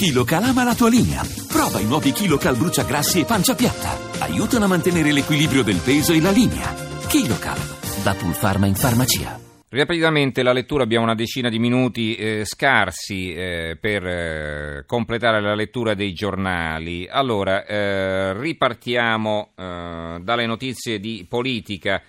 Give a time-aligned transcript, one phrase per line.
[0.00, 1.20] KiloCal ama la tua linea.
[1.46, 4.24] Prova i nuovi KiloCal bruciagrassi e pancia piatta.
[4.24, 6.72] Aiutano a mantenere l'equilibrio del peso e la linea.
[7.06, 7.58] KiloCal,
[8.02, 9.38] da Pulpharma in farmacia.
[9.68, 15.54] Rapidamente la lettura, abbiamo una decina di minuti eh, scarsi eh, per eh, completare la
[15.54, 17.06] lettura dei giornali.
[17.06, 22.00] Allora, eh, ripartiamo eh, dalle notizie di politica.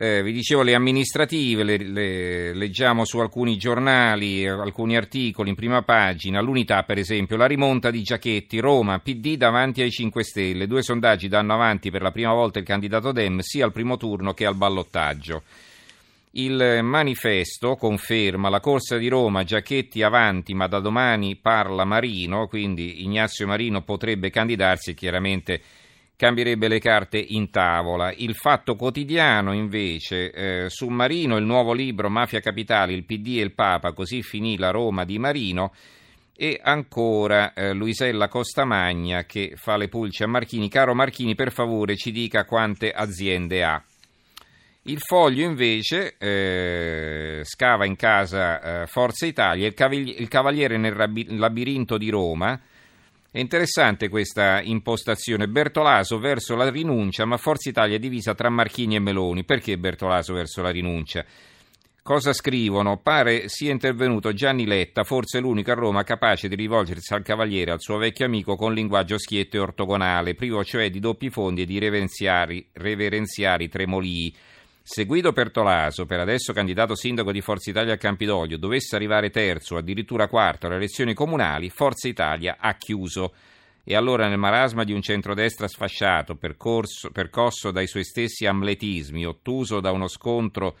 [0.00, 5.82] Eh, vi dicevo le amministrative, le, le, leggiamo su alcuni giornali, alcuni articoli in prima
[5.82, 10.82] pagina, l'unità per esempio, la rimonta di Giachetti, Roma, PD davanti ai 5 Stelle, due
[10.82, 14.46] sondaggi danno avanti per la prima volta il candidato Dem sia al primo turno che
[14.46, 15.42] al ballottaggio.
[16.32, 23.02] Il manifesto conferma la corsa di Roma, Giachetti avanti, ma da domani parla Marino, quindi
[23.02, 25.60] Ignazio Marino potrebbe candidarsi chiaramente
[26.18, 28.12] cambierebbe le carte in tavola.
[28.12, 33.42] Il Fatto Quotidiano invece, eh, su Marino il nuovo libro Mafia Capitale, il PD e
[33.42, 35.72] il Papa, così finì la Roma di Marino.
[36.36, 40.68] E ancora eh, Luisella Costamagna che fa le pulce a Marchini.
[40.68, 43.80] Caro Marchini, per favore ci dica quante aziende ha.
[44.82, 50.92] Il foglio invece eh, scava in casa eh, Forza Italia, il, cavigli- il cavaliere nel
[50.92, 52.60] rabi- labirinto di Roma.
[53.30, 55.48] È interessante questa impostazione.
[55.48, 59.44] Bertolaso verso la rinuncia, ma Forza Italia è divisa tra Marchini e Meloni.
[59.44, 61.22] Perché Bertolaso verso la rinuncia?
[62.02, 62.96] Cosa scrivono?
[62.96, 67.82] Pare sia intervenuto Gianni Letta, forse l'unico a Roma capace di rivolgersi al cavaliere, al
[67.82, 71.78] suo vecchio amico, con linguaggio schietto e ortogonale, privo cioè di doppi fondi e di
[71.78, 74.34] reverenziari, reverenziari tremolii.
[74.90, 79.74] Se Guido Pertolaso, per adesso candidato sindaco di Forza Italia a Campidoglio, dovesse arrivare terzo
[79.74, 83.34] o addirittura quarto alle elezioni comunali, Forza Italia ha chiuso.
[83.84, 89.80] E allora nel marasma di un centrodestra sfasciato, percorso, percosso dai suoi stessi amletismi, ottuso
[89.80, 90.78] da uno scontro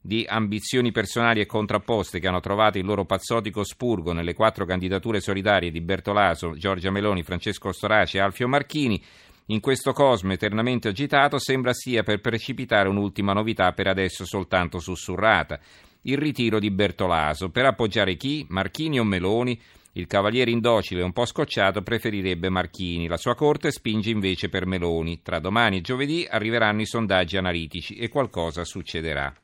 [0.00, 5.20] di ambizioni personali e contrapposte che hanno trovato il loro pazzotico spurgo nelle quattro candidature
[5.20, 9.04] solidarie di Bertolaso, Giorgia Meloni, Francesco Storace e Alfio Marchini,
[9.46, 15.58] in questo cosmo eternamente agitato sembra sia per precipitare un'ultima novità per adesso soltanto sussurrata,
[16.02, 17.50] il ritiro di Bertolaso.
[17.50, 18.44] Per appoggiare chi?
[18.48, 19.60] Marchini o Meloni?
[19.94, 24.64] Il cavaliere indocile e un po' scocciato preferirebbe Marchini, la sua corte spinge invece per
[24.64, 25.20] Meloni.
[25.20, 29.34] Tra domani e giovedì arriveranno i sondaggi analitici e qualcosa succederà.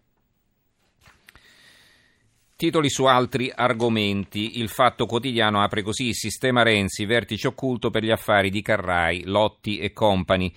[2.59, 4.59] Titoli su altri argomenti.
[4.59, 9.79] Il Fatto Quotidiano apre così sistema Renzi, vertice occulto per gli affari di Carrai, Lotti
[9.79, 10.53] e Company.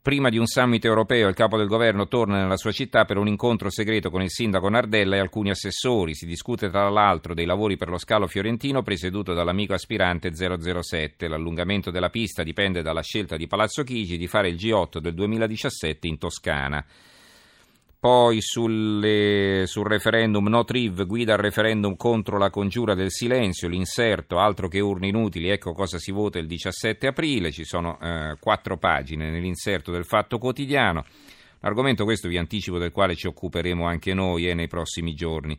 [0.00, 3.26] Prima di un summit europeo il capo del governo torna nella sua città per un
[3.26, 6.14] incontro segreto con il sindaco Nardella e alcuni assessori.
[6.14, 11.26] Si discute tra l'altro dei lavori per lo scalo fiorentino presieduto dall'amico aspirante 007.
[11.26, 16.06] L'allungamento della pista dipende dalla scelta di Palazzo Chigi di fare il G8 del 2017
[16.06, 16.86] in Toscana.
[18.02, 24.40] Poi sulle, sul referendum no triv, guida al referendum contro la congiura del silenzio, l'inserto,
[24.40, 28.76] altro che urne inutili, ecco cosa si vota il 17 aprile, ci sono eh, quattro
[28.76, 31.04] pagine nell'inserto del Fatto Quotidiano,
[31.60, 35.56] argomento questo vi anticipo del quale ci occuperemo anche noi eh, nei prossimi giorni.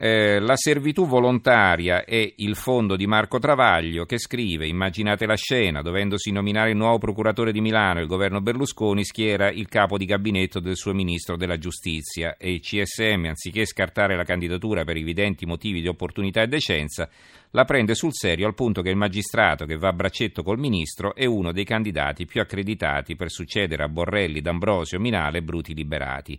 [0.00, 5.82] Eh, la servitù volontaria è il fondo di Marco Travaglio che scrive: Immaginate la scena,
[5.82, 10.60] dovendosi nominare il nuovo procuratore di Milano, il governo Berlusconi schiera il capo di gabinetto
[10.60, 15.80] del suo ministro della giustizia e il CSM, anziché scartare la candidatura per evidenti motivi
[15.80, 17.08] di opportunità e decenza,
[17.50, 21.12] la prende sul serio al punto che il magistrato che va a braccetto col ministro
[21.16, 26.38] è uno dei candidati più accreditati per succedere a Borrelli, D'Ambrosio, Minale e Bruti Liberati.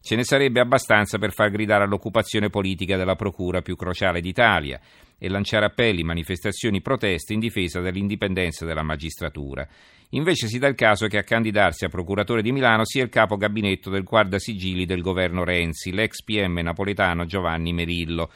[0.00, 4.80] Ce ne sarebbe abbastanza per far gridare all'occupazione politica della procura più cruciale d'Italia
[5.18, 9.66] e lanciare appelli, manifestazioni, proteste in difesa dell'indipendenza della magistratura.
[10.10, 13.36] Invece si dà il caso che a candidarsi a procuratore di Milano sia il capo
[13.36, 18.30] gabinetto del guardasigilli del governo Renzi, l'ex PM napoletano Giovanni Merillo.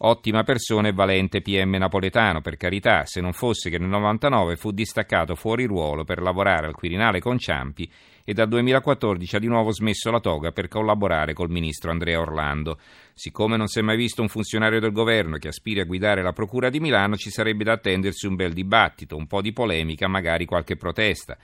[0.00, 4.70] Ottima persona e valente PM napoletano, per carità, se non fosse che nel 99 fu
[4.70, 7.90] distaccato fuori ruolo per lavorare al Quirinale con Ciampi
[8.22, 12.78] e dal 2014 ha di nuovo smesso la toga per collaborare col ministro Andrea Orlando.
[13.12, 16.32] Siccome non si è mai visto un funzionario del governo che aspiri a guidare la
[16.32, 20.44] Procura di Milano, ci sarebbe da attendersi un bel dibattito, un po' di polemica, magari
[20.44, 21.36] qualche protesta.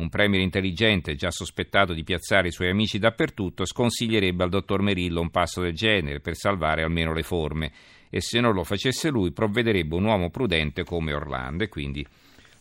[0.00, 5.20] Un premier intelligente, già sospettato di piazzare i suoi amici dappertutto, sconsiglierebbe al dottor Merillo
[5.20, 7.70] un passo del genere per salvare almeno le forme.
[8.08, 11.64] E se non lo facesse lui provvederebbe un uomo prudente come Orlando.
[11.64, 12.04] E quindi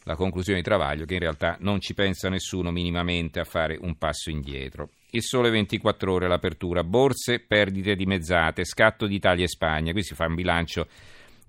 [0.03, 3.95] la conclusione di Travaglio che in realtà non ci pensa nessuno minimamente a fare un
[3.95, 4.89] passo indietro.
[5.11, 10.13] Il sole 24 ore l'apertura, borse, perdite dimezzate, scatto di Italia e Spagna, qui si
[10.13, 10.87] fa un bilancio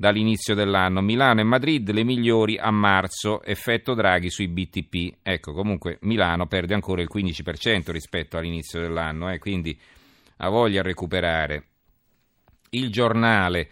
[0.01, 1.03] dall'inizio dell'anno.
[1.03, 5.19] Milano e Madrid le migliori a marzo, effetto Draghi sui BTP.
[5.23, 9.79] Ecco, comunque Milano perde ancora il 15% rispetto all'inizio dell'anno, eh, quindi
[10.39, 11.65] ha voglia a recuperare.
[12.71, 13.69] Il giornale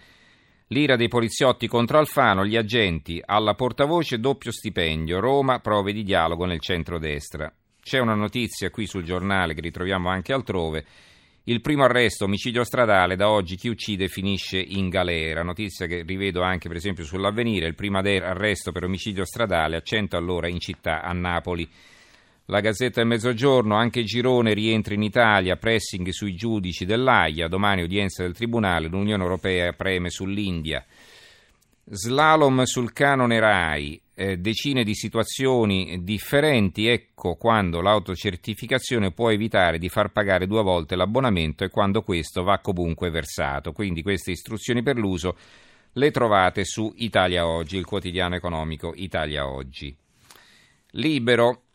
[0.70, 6.44] L'ira dei poliziotti contro Alfano, gli agenti alla portavoce doppio stipendio, Roma prove di dialogo
[6.44, 7.50] nel centrodestra.
[7.80, 10.84] C'è una notizia qui sul giornale che ritroviamo anche altrove.
[11.48, 15.42] Il primo arresto, omicidio stradale, da oggi chi uccide finisce in galera.
[15.42, 17.66] Notizia che rivedo anche per esempio sull'avvenire.
[17.66, 21.66] Il primo arresto per omicidio stradale a 100 all'ora in città a Napoli.
[22.50, 28.22] La Gazzetta del Mezzogiorno, anche Girone rientra in Italia, pressing sui giudici dell'AIA, domani udienza
[28.22, 30.84] del Tribunale, l'Unione Europea preme sull'India.
[31.86, 39.88] Slalom sul canone RAI, eh, decine di situazioni differenti, ecco quando l'autocertificazione può evitare di
[39.88, 43.70] far pagare due volte l'abbonamento e quando questo va comunque versato.
[43.70, 45.36] Quindi queste istruzioni per l'uso
[45.92, 49.96] le trovate su Italia Oggi, il quotidiano economico Italia Oggi.
[50.92, 51.66] Libero,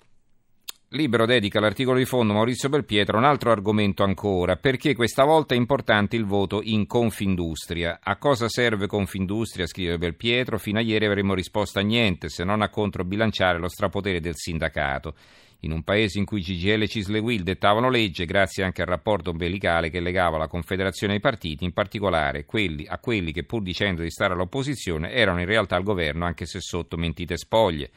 [0.96, 5.58] Libero dedica l'articolo di fondo Maurizio Belpietro un altro argomento ancora, perché questa volta è
[5.58, 8.00] importante il voto in Confindustria.
[8.00, 12.62] A cosa serve Confindustria, scrive Belpietro, fino a ieri avremmo risposto a niente, se non
[12.62, 15.16] a controbilanciare lo strapotere del sindacato.
[15.62, 19.90] In un paese in cui CGL e Cisle dettavano legge, grazie anche al rapporto ombelicale
[19.90, 24.12] che legava la Confederazione ai partiti, in particolare quelli, a quelli che pur dicendo di
[24.12, 27.90] stare all'opposizione erano in realtà al governo anche se sotto mentite spoglie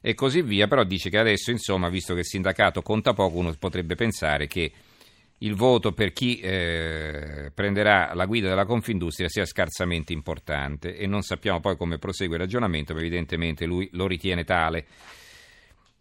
[0.00, 3.54] e così via, però dice che adesso, insomma, visto che il sindacato conta poco, uno
[3.58, 4.72] potrebbe pensare che
[5.42, 11.22] il voto per chi eh, prenderà la guida della Confindustria sia scarsamente importante e non
[11.22, 14.86] sappiamo poi come prosegue il ragionamento, ma evidentemente lui lo ritiene tale.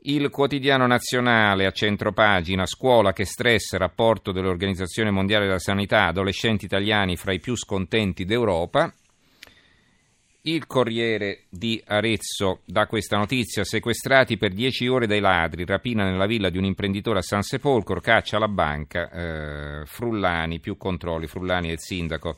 [0.03, 6.65] Il quotidiano nazionale a centro pagina, scuola che stress, rapporto dell'Organizzazione Mondiale della Sanità, adolescenti
[6.65, 8.93] italiani fra i più scontenti d'Europa.
[10.43, 16.27] Il Corriere di Arezzo dà questa notizia: sequestrati per dieci ore dai ladri, rapina nella
[16.27, 21.67] villa di un imprenditore a San Sepolcro, caccia alla banca, eh, Frullani, più controlli, Frullani
[21.67, 22.37] è il sindaco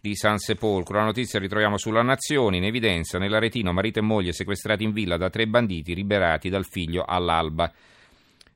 [0.00, 0.98] di San Sepolcro.
[0.98, 5.28] La notizia ritroviamo sulla Nazione, in evidenza nell'aretino marito e moglie sequestrati in villa da
[5.28, 7.72] tre banditi liberati dal figlio all'alba.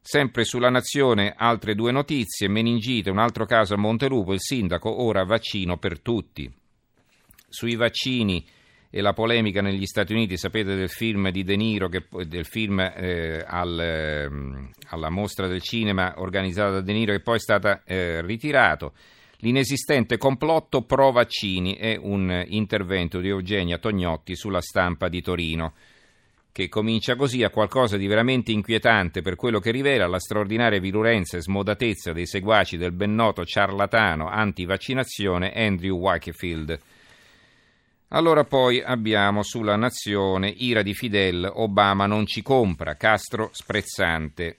[0.01, 5.25] Sempre sulla Nazione altre due notizie, meningite, un altro caso a Montelupo, il sindaco ora
[5.25, 6.49] vaccino per tutti.
[7.51, 8.45] Sui vaccini
[8.91, 12.81] e la polemica negli Stati Uniti, sapete del film di De Niro, che, del film
[12.81, 14.29] eh, al, eh,
[14.89, 18.95] alla mostra del cinema organizzata da De Niro che poi è stata eh, ritirato.
[19.41, 25.75] L'inesistente complotto pro vaccini è un intervento di Eugenia Tognotti sulla stampa di Torino
[26.51, 31.37] che comincia così a qualcosa di veramente inquietante per quello che rivela la straordinaria virulenza
[31.37, 36.81] e smodatezza dei seguaci del ben noto ciarlatano anti-vaccinazione Andrew Wakefield.
[38.11, 44.57] Allora poi abbiamo sulla nazione ira di Fidel, Obama non ci compra, Castro sprezzante.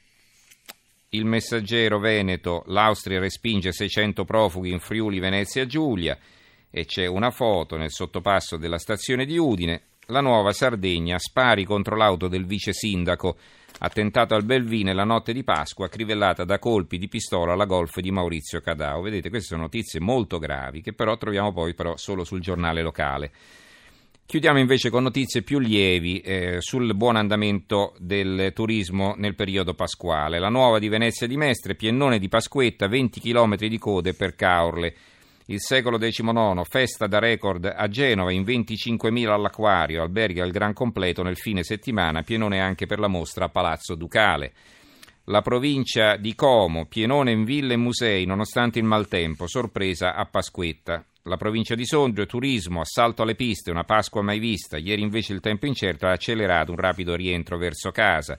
[1.09, 6.15] Il messaggero Veneto, l'Austria respinge 600 profughi in Friuli, Venezia Giulia
[6.69, 9.81] e c'è una foto nel sottopasso della stazione di Udine.
[10.09, 13.37] La nuova Sardegna, spari contro l'auto del vice sindaco,
[13.79, 18.11] attentato al Belvine la notte di Pasqua, crivellata da colpi di pistola alla golf di
[18.11, 19.01] Maurizio Cadao.
[19.01, 23.31] Vedete, queste sono notizie molto gravi che però troviamo poi però solo sul giornale locale.
[24.29, 30.37] Chiudiamo invece con notizie più lievi eh, sul buon andamento del turismo nel periodo pasquale.
[30.37, 34.93] La nuova di Venezia di Mestre, piennone di Pasquetta, 20 km di code per Caorle.
[35.51, 41.23] Il secolo XIX, festa da record a Genova in 25.000 all'acquario, alberghi al gran completo
[41.23, 44.53] nel fine settimana, pienone anche per la mostra a Palazzo Ducale.
[45.23, 51.03] La provincia di Como, pienone in ville e musei nonostante il maltempo, sorpresa a Pasquetta.
[51.23, 54.77] La provincia di Sondrio, turismo, assalto alle piste, una Pasqua mai vista.
[54.77, 58.37] Ieri invece il tempo incerto ha accelerato un rapido rientro verso casa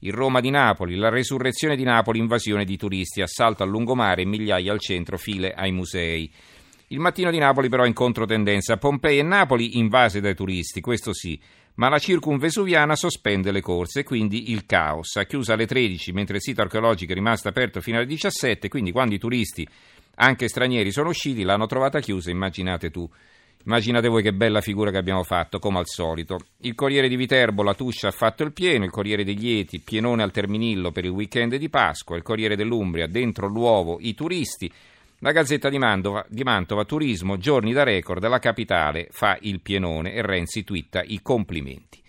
[0.00, 4.72] il Roma di Napoli, la resurrezione di Napoli, invasione di turisti, assalto a lungomare, migliaia
[4.72, 6.30] al centro, file ai musei.
[6.88, 11.40] Il mattino di Napoli però in controtendenza, Pompei e Napoli invase dai turisti, questo sì,
[11.76, 15.16] ma la circumvesuviana sospende le corse, quindi il caos.
[15.16, 18.92] Ha chiuso alle 13, mentre il sito archeologico è rimasto aperto fino alle 17, quindi
[18.92, 19.66] quando i turisti,
[20.16, 23.08] anche stranieri, sono usciti, l'hanno trovata chiusa, immaginate tu.
[23.66, 26.38] Immaginate voi che bella figura che abbiamo fatto, come al solito.
[26.58, 30.22] Il Corriere di Viterbo, la Tuscia ha fatto il pieno, il Corriere degli Eti, pienone
[30.22, 34.72] al Terminillo per il weekend di Pasqua, il Corriere dell'Umbria, dentro l'uovo i turisti,
[35.18, 40.12] la Gazzetta di Mantova, di Mantova, turismo, giorni da record, la capitale fa il pienone
[40.12, 42.00] e Renzi twitta i complimenti.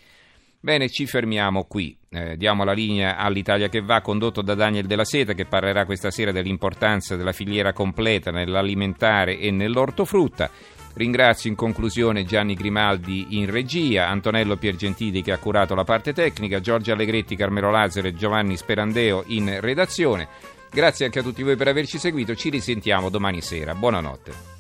[0.59, 1.97] Bene, ci fermiamo qui.
[2.09, 6.11] Eh, diamo la linea all'Italia che va, condotto da Daniel Della Seta, che parlerà questa
[6.11, 10.75] sera dell'importanza della filiera completa nell'alimentare e nell'ortofrutta.
[10.97, 16.59] Ringrazio in conclusione Gianni Grimaldi in regia, Antonello Piergentili che ha curato la parte tecnica,
[16.59, 20.27] Giorgio Allegretti, Carmelo Lazzaro e Giovanni Sperandeo in redazione.
[20.71, 23.75] Grazie anche a tutti voi per averci seguito, ci risentiamo domani sera.
[23.75, 24.56] Buonanotte.